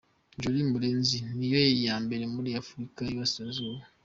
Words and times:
Jolie 0.41 0.69
Murenzi: 0.71 1.17
Niyo 1.37 1.57
ya 1.87 1.95
mbere 2.03 2.23
muri 2.35 2.49
Afurika 2.61 2.99
y’i 3.01 3.13
Burasirazuba. 3.17 3.81